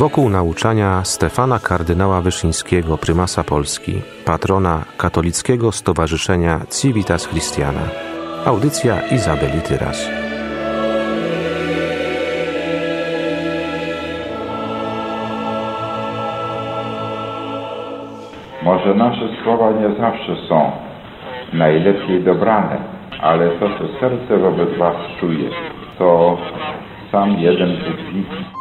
wokół 0.00 0.28
nauczania 0.28 1.04
Stefana 1.04 1.58
kardynała 1.58 2.20
Wyszyńskiego, 2.20 2.98
prymasa 2.98 3.44
Polski, 3.44 3.92
patrona 4.24 4.84
katolickiego 4.98 5.72
stowarzyszenia 5.72 6.60
Civitas 6.80 7.28
Christiana. 7.28 7.80
Audycja 8.46 8.94
Izabeli 9.16 9.60
Tyras. 9.68 10.10
Może 18.62 18.94
nasze 18.94 19.28
słowa 19.42 19.70
nie 19.70 19.96
zawsze 20.00 20.36
są 20.48 20.70
najlepiej 21.52 22.24
dobrane, 22.24 22.76
ale 23.20 23.50
to, 23.50 23.68
co 23.68 24.00
serce 24.00 24.38
wobec 24.38 24.78
Was 24.78 24.96
czuje, 25.20 25.50
to 25.98 26.38
sam 27.12 27.38
jeden 27.38 27.68
Bóg 27.68 28.12
widzi. 28.12 28.59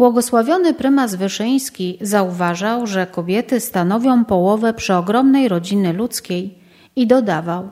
Błogosławiony 0.00 0.74
prymas 0.74 1.14
Wyszyński 1.14 1.98
zauważał, 2.00 2.86
że 2.86 3.06
kobiety 3.06 3.60
stanowią 3.60 4.24
połowę 4.24 4.74
przeogromnej 4.74 5.48
rodziny 5.48 5.92
ludzkiej 5.92 6.58
i 6.96 7.06
dodawał: 7.06 7.68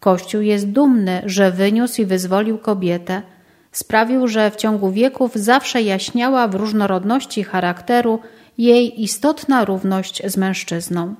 Kościół 0.00 0.40
jest 0.40 0.70
dumny, 0.70 1.22
że 1.26 1.50
wyniósł 1.50 2.02
i 2.02 2.04
wyzwolił 2.04 2.58
kobietę. 2.58 3.22
Sprawił, 3.72 4.28
że 4.28 4.50
w 4.50 4.56
ciągu 4.56 4.90
wieków 4.90 5.34
zawsze 5.34 5.82
jaśniała 5.82 6.48
w 6.48 6.54
różnorodności 6.54 7.44
charakteru 7.44 8.18
jej 8.58 9.02
istotna 9.02 9.64
równość 9.64 10.22
z 10.26 10.36
mężczyzną. 10.36 11.14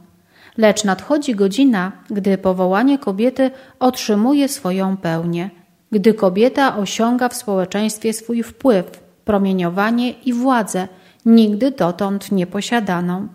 Lecz 0.56 0.84
nadchodzi 0.84 1.34
godzina, 1.34 1.92
gdy 2.11 2.39
powołanie 2.39 2.98
kobiety 2.98 3.51
otrzymuje 3.81 4.48
swoją 4.48 4.97
pełnię, 4.97 5.51
gdy 5.92 6.14
kobieta 6.14 6.77
osiąga 6.77 7.29
w 7.29 7.34
społeczeństwie 7.34 8.12
swój 8.12 8.42
wpływ, 8.42 9.02
promieniowanie 9.25 10.11
i 10.11 10.33
władzę, 10.33 10.89
nigdy 11.27 11.70
dotąd 11.70 12.33
nieposiadaną. 12.33 13.29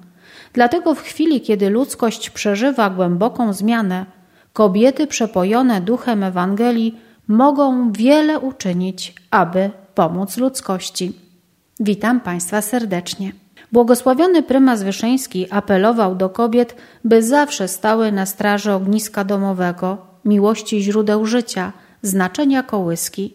Dlatego 0.54 0.96
w 0.96 1.02
chwili, 1.02 1.42
kiedy 1.42 1.70
ludzkość 1.70 2.30
przeżywa 2.30 2.90
głęboką 2.90 3.54
zmianę, 3.54 4.06
kobiety 4.54 5.08
przepojone 5.08 5.82
duchem 5.82 6.24
Ewangelii 6.24 7.00
mogą 7.28 7.92
wiele 7.92 8.40
uczynić, 8.40 9.14
aby 9.32 9.72
pomóc 9.96 10.38
ludzkości. 10.38 11.14
Witam 11.80 12.22
Państwa 12.22 12.62
serdecznie. 12.62 13.32
Błogosławiony 13.72 14.44
prymas 14.44 14.84
Wyszyński 14.84 15.52
apelował 15.52 16.16
do 16.16 16.30
kobiet, 16.30 16.76
by 17.04 17.24
zawsze 17.24 17.68
stały 17.68 18.12
na 18.12 18.26
straży 18.26 18.72
ogniska 18.72 19.24
domowego, 19.24 19.98
miłości 20.26 20.82
źródeł 20.82 21.26
życia, 21.26 21.74
znaczenia 22.02 22.64
kołyski. 22.64 23.34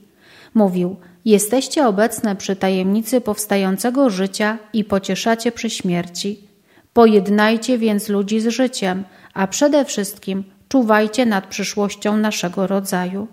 Mówił: 0.54 0.96
Jesteście 1.24 1.86
obecne 1.86 2.36
przy 2.36 2.56
tajemnicy 2.56 3.20
powstającego 3.20 4.10
życia 4.10 4.58
i 4.72 4.84
pocieszacie 4.84 5.52
przy 5.52 5.70
śmierci. 5.70 6.48
Pojednajcie 6.92 7.78
więc 7.78 8.08
ludzi 8.08 8.40
z 8.40 8.48
życiem, 8.48 9.04
a 9.34 9.46
przede 9.46 9.84
wszystkim 9.84 10.44
czuwajcie 10.68 11.26
nad 11.26 11.46
przyszłością 11.46 12.16
naszego 12.16 12.66
rodzaju. 12.66 13.28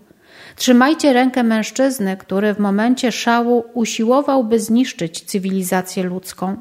Trzymajcie 0.56 1.14
rękę 1.14 1.44
mężczyzny, 1.44 2.18
który 2.18 2.54
w 2.54 2.60
momencie 2.60 3.12
szału 3.12 3.64
usiłowałby 3.74 4.60
zniszczyć 4.60 5.22
cywilizację 5.22 6.04
ludzką. 6.04 6.58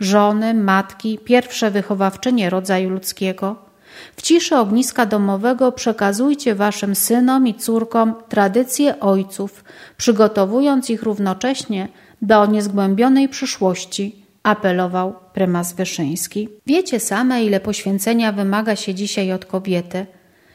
Żony, 0.00 0.54
matki, 0.54 1.18
pierwsze 1.18 1.70
wychowawczynie 1.70 2.50
rodzaju 2.50 2.90
ludzkiego. 2.90 3.67
W 4.16 4.22
ciszy 4.22 4.56
ogniska 4.56 5.06
domowego 5.06 5.72
przekazujcie 5.72 6.54
waszym 6.54 6.94
synom 6.94 7.46
i 7.46 7.54
córkom 7.54 8.14
tradycje 8.28 9.00
ojców, 9.00 9.64
przygotowując 9.96 10.90
ich 10.90 11.02
równocześnie 11.02 11.88
do 12.22 12.46
niezgłębionej 12.46 13.28
przyszłości, 13.28 14.22
apelował 14.42 15.14
prymas 15.32 15.72
Wyszyński. 15.72 16.48
Wiecie 16.66 17.00
same, 17.00 17.44
ile 17.44 17.60
poświęcenia 17.60 18.32
wymaga 18.32 18.76
się 18.76 18.94
dzisiaj 18.94 19.32
od 19.32 19.44
kobiety. 19.44 20.06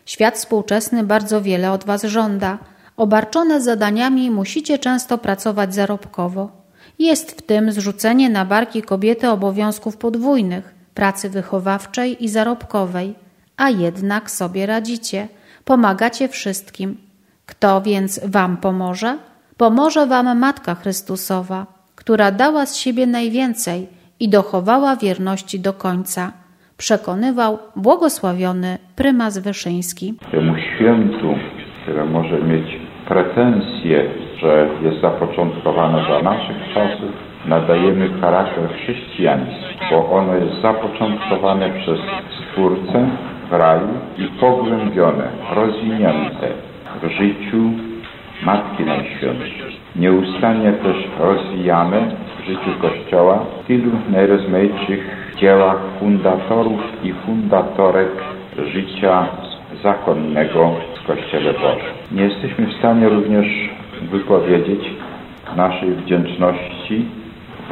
Świat 0.06 0.36
współczesny 0.36 1.04
bardzo 1.04 1.42
wiele 1.42 1.72
od 1.72 1.84
was 1.84 2.04
żąda. 2.04 2.58
Obarczone 2.98 3.62
zadaniami 3.62 4.32
musicie 4.32 4.80
często 4.80 5.18
pracować 5.18 5.76
zarobkowo. 5.76 6.64
Jest 7.00 7.32
w 7.32 7.42
tym 7.42 7.72
zrzucenie 7.72 8.30
na 8.30 8.46
barki 8.46 8.82
kobiety 8.82 9.30
obowiązków 9.30 9.98
podwójnych, 9.98 10.76
pracy 10.94 11.30
wychowawczej 11.30 12.24
i 12.24 12.30
zarobkowej, 12.30 13.14
a 13.58 13.70
jednak 13.70 14.32
sobie 14.32 14.66
radzicie, 14.66 15.28
pomagacie 15.66 16.28
wszystkim. 16.28 16.98
Kto 17.46 17.82
więc 17.82 18.32
Wam 18.32 18.58
pomoże? 18.58 19.18
Pomoże 19.58 20.08
Wam 20.08 20.40
Matka 20.40 20.76
Chrystusowa, 20.76 21.66
która 21.96 22.32
dała 22.32 22.66
z 22.66 22.78
siebie 22.78 23.08
najwięcej 23.08 23.88
i 24.20 24.30
dochowała 24.30 24.96
wierności 24.96 25.60
do 25.60 25.74
końca. 25.74 26.32
Przekonywał 26.78 27.60
błogosławiony 27.76 28.78
prymas 28.96 29.38
Wyszyński. 29.38 30.14
Temu 30.32 30.54
świętu, 30.58 31.36
które 31.82 32.06
może 32.06 32.42
mieć 32.42 32.68
pretensje, 33.08 34.10
że 34.42 34.70
jest 34.84 35.02
zapoczątkowane 35.02 36.04
za 36.10 36.22
naszych 36.22 36.74
czasów, 36.74 37.12
nadajemy 37.46 38.10
charakter 38.22 38.70
chrześcijaństwa, 38.70 39.86
bo 39.92 40.12
ono 40.12 40.36
jest 40.36 40.62
zapoczątkowane 40.62 41.70
przez 41.70 42.00
Stwórcę 42.30 43.10
w 43.50 43.54
raju 43.54 43.88
i 44.18 44.40
pogłębione, 44.40 45.28
rozwinięte 45.56 46.48
w 47.02 47.10
życiu 47.10 47.72
Matki 48.46 48.84
Najświętszej. 48.84 49.80
Nieustannie 49.96 50.72
też 50.72 50.96
rozwijane 51.20 52.12
w 52.40 52.46
życiu 52.46 52.80
Kościoła 52.82 53.46
w 53.64 53.68
tylu 53.68 53.92
najrozmaitszych 54.10 55.34
dziełach 55.38 55.78
fundatorów 56.00 56.82
i 57.04 57.14
fundatorek 57.14 58.10
życia 58.74 59.28
zakonnego 59.84 60.72
w 60.96 61.08
Kościele 61.08 61.54
Bożym. 61.54 61.94
Nie 62.12 62.24
jesteśmy 62.24 62.66
w 62.68 62.74
stanie 62.74 63.10
również 63.10 63.48
wypowiedzieć 64.12 64.90
naszej 65.56 65.92
wdzięczności 65.92 67.06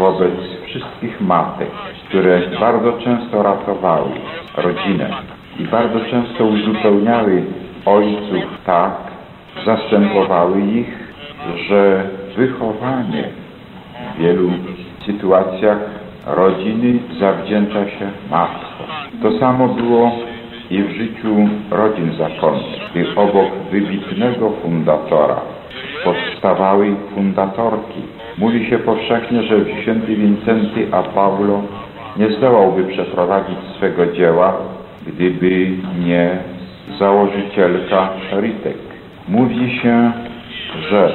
wobec 0.02 0.34
wszystkich 0.66 1.22
matek, 1.22 1.70
które 2.08 2.42
bardzo 2.60 2.94
często 2.94 3.44
ratowały 3.44 4.10
rodzinę 4.58 5.10
i 5.60 5.64
bardzo 5.64 6.00
często 6.00 6.46
uzupełniały 6.46 7.44
ojców 7.86 8.44
tak, 8.66 8.94
zastępowały 9.66 10.62
ich, 10.62 11.14
że 11.68 12.04
wychowanie 12.38 13.24
w 14.16 14.20
wielu 14.20 14.50
sytuacjach 15.06 15.78
rodziny 16.26 17.00
zawdzięcza 17.20 17.86
się 17.86 18.08
matce. 18.32 18.84
To 19.22 19.40
samo 19.40 19.68
było 19.68 20.12
i 20.70 20.84
w 20.84 20.92
życiu 20.92 21.36
rodzin 21.72 22.12
zakonnych, 22.18 22.80
gdy 22.92 23.16
obok 23.16 23.48
wybitnego 23.72 24.50
fundatora 24.62 25.42
powstawały 26.04 26.96
fundatorki. 27.16 28.02
Mówi 28.38 28.70
się 28.70 28.78
powszechnie, 28.78 29.44
że 29.44 29.56
święty 29.82 30.16
Wincenty 30.16 30.88
a 30.92 31.04
Paulo 31.04 31.62
nie 32.18 32.30
zdołałby 32.30 32.84
przeprowadzić 32.84 33.58
swego 33.78 34.06
dzieła, 34.06 34.54
gdyby 35.08 35.70
nie 36.06 36.38
założycielka 37.00 38.10
Ritek. 38.32 38.78
Mówi 39.28 39.80
się, 39.80 40.12
że 40.90 41.12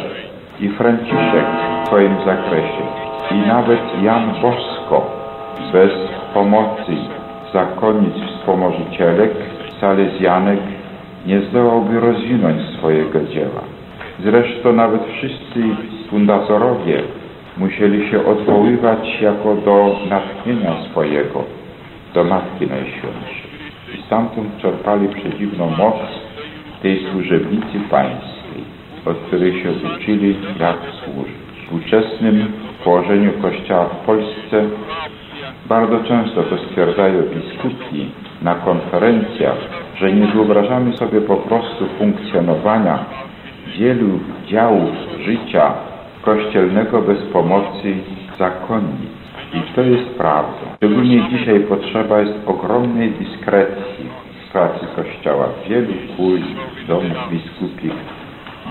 i 0.61 0.69
Franciszek 0.69 1.47
w 1.83 1.87
swoim 1.87 2.17
zakresie, 2.25 2.83
i 3.31 3.49
nawet 3.49 3.81
Jan 4.03 4.33
Bosko 4.43 5.11
bez 5.73 5.93
pomocy 6.35 6.93
zakonnic 7.53 8.15
wspomożycielek, 8.15 9.31
salezjanek 9.81 10.61
nie 11.27 11.41
zdołałby 11.41 12.01
rozwinąć 12.01 12.63
swojego 12.79 13.21
dzieła. 13.21 13.76
Zresztą 14.25 14.73
nawet 14.73 15.01
wszyscy 15.17 15.63
fundatorowie 16.11 17.03
musieli 17.57 18.11
się 18.11 18.27
odwoływać 18.27 19.21
jako 19.21 19.55
do 19.55 19.97
natchnienia 20.11 20.73
swojego, 20.91 21.45
do 22.15 22.25
Matki 22.25 22.67
Najświętszej. 22.67 23.47
I 23.95 24.03
stamtąd 24.07 24.59
czerpali 24.59 25.09
przedziwną 25.09 25.71
moc 25.71 25.95
tej 26.83 27.07
służebnicy 27.13 27.81
pańskiej, 27.91 28.65
od 29.07 29.17
której 29.17 29.63
się 29.63 29.73
uczyli, 29.97 30.37
jak 30.61 30.77
służyć. 31.05 31.35
W 31.53 31.63
współczesnym 31.63 32.53
położeniu 32.85 33.33
Kościoła 33.43 33.85
w 33.85 34.07
Polsce 34.07 34.65
bardzo 35.69 36.05
często 36.05 36.43
to 36.43 36.59
stwierdzają 36.59 37.23
biskupi 37.23 38.11
na 38.43 38.55
konferencjach, 38.55 39.57
że 39.97 40.13
nie 40.13 40.27
wyobrażamy 40.27 40.97
sobie 40.97 41.21
po 41.21 41.37
prostu 41.37 41.87
funkcjonowania 41.99 43.05
wielu 43.79 44.21
działów 44.47 44.91
życia 45.25 45.73
kościelnego 46.23 47.03
bez 47.03 47.23
pomocy 47.23 47.95
zakonnic. 48.39 49.11
I 49.55 49.75
to 49.75 49.83
jest 49.83 50.05
prawdą. 50.05 50.67
Szczególnie 50.77 51.29
dzisiaj 51.31 51.61
potrzeba 51.61 52.21
jest 52.21 52.35
ogromnej 52.47 53.11
dyskrecji 53.11 54.07
w 54.49 54.53
pracy 54.53 54.87
Kościoła. 54.97 55.49
Wielu 55.69 55.93
kul, 56.17 56.41
domów 56.89 57.31
biskupich 57.31 57.93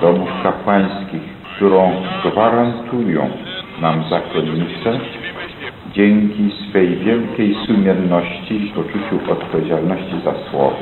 domów 0.01 0.29
kapłańskich, 0.43 1.21
którą 1.55 1.91
gwarantują 2.25 3.29
nam 3.81 4.03
zakonnice 4.09 4.99
dzięki 5.93 6.51
swej 6.51 6.95
wielkiej 6.97 7.55
sumienności 7.67 8.65
i 8.65 8.69
poczuciu 8.69 9.31
odpowiedzialności 9.31 10.15
za 10.25 10.33
słowo. 10.49 10.77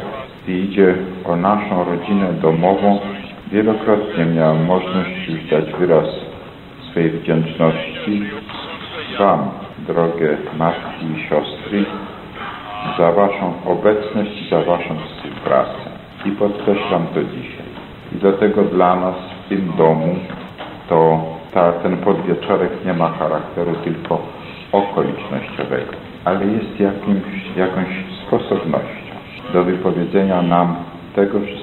Idzie 0.47 0.95
o 1.25 1.35
naszą 1.35 1.83
rodzinę 1.83 2.33
domową, 2.41 2.99
wielokrotnie 3.53 4.25
miałem 4.25 4.65
możliwość 4.65 5.27
już 5.27 5.49
dać 5.49 5.73
wyraz 5.79 6.05
swej 6.91 7.09
wdzięczności 7.09 8.23
Wam, 9.19 9.49
drogie 9.87 10.37
matki 10.57 11.05
i 11.05 11.29
siostry, 11.29 11.85
za 12.97 13.11
Waszą 13.11 13.53
obecność 13.65 14.41
i 14.41 14.49
za 14.49 14.61
Waszą 14.61 14.95
współpracę. 14.97 15.89
I 16.25 16.31
podkreślam 16.31 17.05
to 17.13 17.23
dzisiaj. 17.23 17.65
I 18.15 18.15
dlatego 18.15 18.63
dla 18.63 18.95
nas 18.95 19.15
w 19.45 19.49
tym 19.49 19.71
domu 19.77 20.15
to 20.89 21.23
ta, 21.53 21.71
ten 21.71 21.97
podwieczorek 21.97 22.85
nie 22.85 22.93
ma 22.93 23.09
charakteru 23.09 23.75
tylko 23.83 24.21
okolicznościowego, 24.71 25.93
ale 26.25 26.45
jest 26.45 26.79
jakimś, 26.79 27.55
jakąś 27.57 27.87
sposobnością 28.27 29.13
do 29.53 29.63
wypowiedzenia 29.63 30.41
nam 30.41 30.75
tego 31.15 31.39
wszystkiego, 31.39 31.62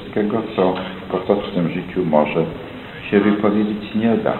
co 0.57 0.75
w 0.75 1.11
potocznym 1.11 1.69
życiu 1.69 2.05
może 2.05 2.45
się 3.11 3.21
wypowiedzieć 3.21 3.95
nie 3.95 4.17
da. 4.17 4.33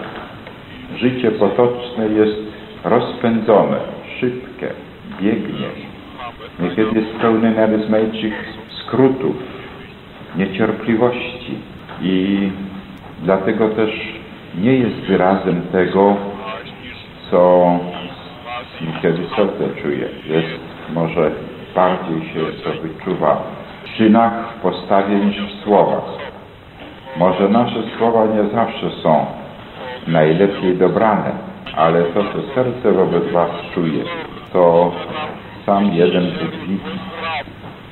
Życie 0.97 1.31
potoczne 1.31 2.07
jest 2.07 2.37
rozpędzone, 2.83 3.77
szybkie, 4.19 4.67
biegnie. 5.21 5.67
Niekiedy 6.59 6.99
jest 6.99 7.15
pełne 7.21 7.51
najrozmaitszych 7.51 8.53
skrótów, 8.79 9.35
niecierpliwości 10.37 11.55
i 12.01 12.49
dlatego 13.23 13.69
też 13.69 13.89
nie 14.57 14.73
jest 14.73 14.95
wyrazem 14.95 15.61
tego, 15.71 16.15
co 17.31 17.71
niekiedy 18.81 19.23
serce 19.35 19.81
czuje. 19.81 20.09
Jest 20.25 20.59
może 20.93 21.31
bardziej 21.75 22.33
się 22.33 22.39
to 22.63 22.81
wyczuwa 22.81 23.43
w 23.83 23.97
czynach, 23.97 24.50
w 24.61 24.63
postawie 24.63 25.15
niż 25.15 25.37
w 25.41 25.63
słowach. 25.63 26.03
Może 27.17 27.49
nasze 27.49 27.83
słowa 27.97 28.25
nie 28.25 28.43
zawsze 28.49 28.89
są 29.03 29.25
najlepiej 30.07 30.77
dobrane, 30.77 31.31
ale 31.75 32.03
to, 32.03 32.23
co 32.23 32.55
serce 32.55 32.91
wobec 32.91 33.31
Was 33.31 33.49
czuje, 33.73 34.03
to 34.53 34.91
sam 35.65 35.93
jeden 35.93 36.25
Bóg. 36.25 36.51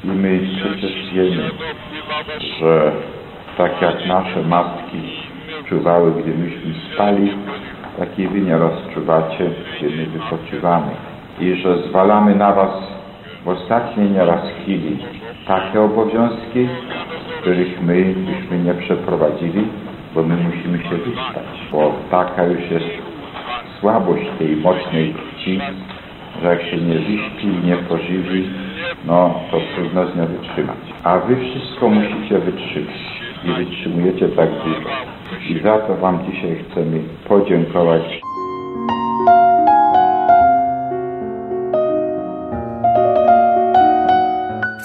I 0.04 0.08
my 0.08 0.40
przecież 0.56 1.14
wiemy, 1.14 1.50
że 2.60 2.92
tak 3.58 3.82
jak 3.82 4.06
nasze 4.06 4.42
matki 4.42 5.02
czuwały, 5.70 6.12
gdy 6.12 6.32
myśmy 6.32 6.74
spali, 6.94 7.34
tak 8.00 8.20
i 8.20 8.28
wy 8.28 8.42
nie 8.42 8.58
rozczuwacie, 8.58 9.50
gdy 9.78 9.90
my 9.90 10.06
wypoczywamy. 10.06 10.92
I 11.40 11.56
że 11.56 11.78
zwalamy 11.78 12.36
na 12.36 12.54
was 12.54 12.72
w 13.46 13.48
ostatniej 13.48 14.12
nieraz 14.12 14.42
chwili 14.62 14.98
takie 15.50 15.82
obowiązki, 15.82 16.68
których 17.42 17.82
my 17.82 18.16
byśmy 18.16 18.60
nie 18.60 18.74
przeprowadzili, 18.74 19.68
bo 20.16 20.24
my 20.24 20.36
musimy 20.36 20.78
się 20.78 20.98
wyspać, 20.98 21.46
bo 21.72 21.94
taka 22.12 22.46
już 22.46 22.72
jest 22.72 22.86
słabość 23.80 24.26
tej 24.40 24.56
mocnej 24.56 25.14
krwi, 25.14 25.60
że 26.42 26.48
jak 26.48 26.62
się 26.62 26.78
nie 26.78 27.00
wyśpi 27.00 27.48
nie 27.64 27.78
pożywi, 27.78 28.50
no 29.06 29.40
to 29.52 29.58
trudno 29.76 30.06
z 30.08 30.16
nią 30.16 30.26
wytrzymać. 30.26 30.78
A 31.04 31.20
wy 31.20 31.36
wszystko 31.36 31.90
musicie 31.90 32.40
wytrzymać 32.40 33.00
i 33.46 33.66
wytrzymujecie 33.66 34.30
tak 34.30 34.50
długo. 34.50 34.90
I 35.50 35.60
za 35.60 35.78
to 35.78 35.96
Wam 35.96 36.20
dzisiaj 36.32 36.66
chcemy 36.72 37.00
podziękować. 37.28 38.22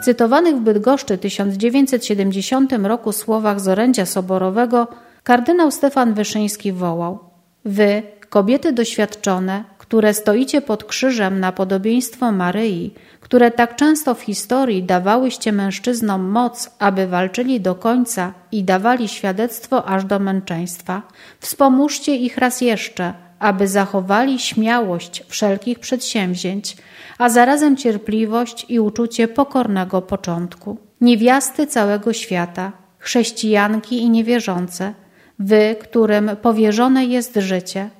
Cytowanych 0.04 0.56
w 0.56 0.60
Bydgoszczy 0.60 1.18
1970 1.18 2.72
roku 2.72 3.12
słowach 3.12 3.60
z 3.60 3.68
orędzia 3.68 4.06
soborowego 4.06 4.88
kardynał 5.22 5.70
Stefan 5.70 6.14
Wyszyński 6.14 6.72
wołał 6.72 7.18
Wy, 7.64 8.02
kobiety 8.28 8.72
doświadczone, 8.72 9.64
które 9.78 10.14
stoicie 10.14 10.60
pod 10.60 10.84
krzyżem 10.84 11.40
na 11.40 11.52
podobieństwo 11.52 12.32
Maryi, 12.32 12.94
które 13.20 13.50
tak 13.50 13.76
często 13.76 14.14
w 14.14 14.20
historii 14.20 14.82
dawałyście 14.82 15.52
mężczyznom 15.52 16.22
moc, 16.22 16.70
aby 16.78 17.06
walczyli 17.06 17.60
do 17.60 17.74
końca 17.74 18.32
i 18.52 18.64
dawali 18.64 19.08
świadectwo 19.08 19.84
aż 19.88 20.04
do 20.04 20.18
męczeństwa, 20.18 21.02
wspomóżcie 21.40 22.16
ich 22.16 22.38
raz 22.38 22.60
jeszcze, 22.60 23.14
aby 23.44 23.68
zachowali 23.68 24.38
śmiałość 24.38 25.22
wszelkich 25.28 25.78
przedsięwzięć, 25.78 26.76
a 27.18 27.28
zarazem 27.28 27.76
cierpliwość 27.76 28.66
i 28.68 28.80
uczucie 28.80 29.28
pokornego 29.28 30.02
początku. 30.02 30.76
Niewiasty 31.00 31.66
całego 31.66 32.12
świata, 32.12 32.72
chrześcijanki 32.98 33.98
i 34.02 34.10
niewierzące, 34.10 34.94
wy, 35.38 35.76
którym 35.82 36.30
powierzone 36.42 37.04
jest 37.04 37.36
życie, 37.36 37.90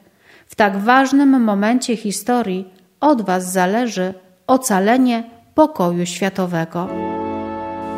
w 0.46 0.54
tak 0.54 0.78
ważnym 0.78 1.40
momencie 1.40 1.96
historii 1.96 2.68
od 3.00 3.22
Was 3.22 3.52
zależy 3.52 4.14
ocalenie 4.46 5.24
pokoju 5.54 6.06
światowego. 6.06 6.88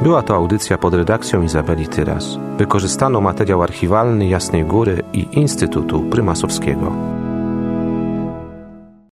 Była 0.03 0.23
to 0.23 0.35
audycja 0.35 0.79
pod 0.79 0.95
redakcją 0.95 1.43
Izabeli 1.43 1.87
Tyras. 1.87 2.39
Wykorzystano 2.59 3.21
materiał 3.21 3.63
archiwalny 3.63 4.27
Jasnej 4.27 4.65
Góry 4.65 5.03
i 5.13 5.27
Instytutu 5.33 6.01
Prymasowskiego. 6.01 6.93